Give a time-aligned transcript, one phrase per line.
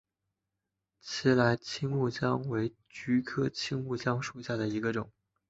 [0.99, 5.11] 奇莱青木香为菊科青木香属下的一个种。